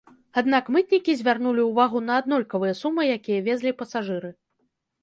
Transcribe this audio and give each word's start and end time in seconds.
Аднак 0.41 0.71
мытнікі 0.75 1.15
звярнулі 1.19 1.67
ўвагу 1.67 2.01
на 2.09 2.17
аднолькавыя 2.23 2.73
сумы, 2.81 3.01
якія 3.21 3.39
везлі 3.51 3.79
пасажыры. 3.85 4.29